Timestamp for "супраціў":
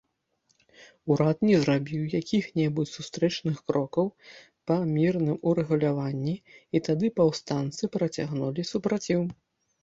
8.73-9.21